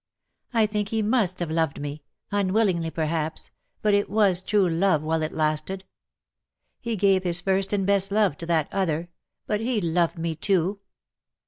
''I 0.55 0.65
think 0.65 0.89
he 0.89 1.03
must 1.03 1.37
have 1.41 1.51
loved 1.51 1.79
me— 1.79 2.01
unwillingly, 2.31 2.89
perhaps— 2.89 3.51
but 3.83 3.93
it 3.93 4.09
was 4.09 4.41
true 4.41 4.67
love 4.67 5.03
while 5.03 5.21
it 5.21 5.31
lasted. 5.31 5.85
He 6.79 6.95
gave 6.95 7.23
his 7.23 7.39
first 7.39 7.71
and 7.71 7.85
best 7.85 8.11
love 8.11 8.35
to 8.37 8.47
that 8.47 8.67
other— 8.71 9.09
but 9.45 9.61
he 9.61 9.79
loved 9.79 10.17
me 10.17 10.33
too. 10.33 10.79